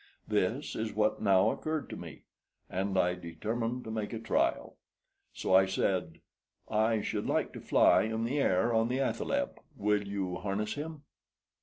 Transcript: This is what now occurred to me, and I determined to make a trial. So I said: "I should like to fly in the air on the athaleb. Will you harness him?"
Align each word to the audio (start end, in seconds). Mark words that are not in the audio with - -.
This 0.27 0.75
is 0.75 0.95
what 0.95 1.21
now 1.21 1.51
occurred 1.51 1.87
to 1.91 1.95
me, 1.95 2.23
and 2.71 2.97
I 2.97 3.13
determined 3.13 3.83
to 3.83 3.91
make 3.91 4.13
a 4.13 4.19
trial. 4.19 4.75
So 5.31 5.53
I 5.53 5.67
said: 5.67 6.21
"I 6.67 7.01
should 7.01 7.27
like 7.27 7.53
to 7.53 7.61
fly 7.61 8.01
in 8.05 8.23
the 8.23 8.39
air 8.39 8.73
on 8.73 8.87
the 8.87 8.97
athaleb. 8.99 9.59
Will 9.77 10.07
you 10.07 10.37
harness 10.37 10.73
him?" 10.73 11.03